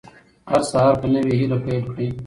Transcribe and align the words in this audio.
هر 0.51 0.61
سهار 0.71 0.93
په 1.01 1.07
نوې 1.13 1.33
هیله 1.39 1.57
پیل 1.65 1.83
کړئ. 1.91 2.07